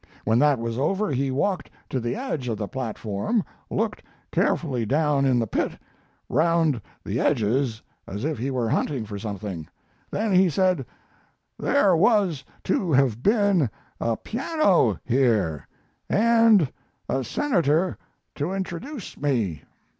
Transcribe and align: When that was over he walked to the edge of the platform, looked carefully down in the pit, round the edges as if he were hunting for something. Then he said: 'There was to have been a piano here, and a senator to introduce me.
When 0.25 0.39
that 0.39 0.57
was 0.57 0.79
over 0.79 1.11
he 1.11 1.29
walked 1.29 1.69
to 1.91 1.99
the 1.99 2.15
edge 2.15 2.47
of 2.47 2.57
the 2.57 2.67
platform, 2.67 3.43
looked 3.69 4.01
carefully 4.31 4.83
down 4.83 5.25
in 5.27 5.37
the 5.37 5.45
pit, 5.45 5.73
round 6.27 6.81
the 7.05 7.19
edges 7.19 7.83
as 8.07 8.25
if 8.25 8.39
he 8.39 8.49
were 8.49 8.67
hunting 8.67 9.05
for 9.05 9.19
something. 9.19 9.67
Then 10.09 10.33
he 10.33 10.49
said: 10.49 10.87
'There 11.59 11.95
was 11.95 12.43
to 12.63 12.91
have 12.91 13.21
been 13.21 13.69
a 13.99 14.17
piano 14.17 14.97
here, 15.05 15.67
and 16.09 16.71
a 17.07 17.23
senator 17.23 17.95
to 18.33 18.53
introduce 18.53 19.15
me. 19.19 19.61